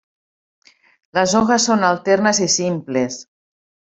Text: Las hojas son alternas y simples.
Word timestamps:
Las 1.11 1.35
hojas 1.35 1.61
son 1.63 1.83
alternas 1.83 2.39
y 2.39 2.47
simples. 2.47 3.29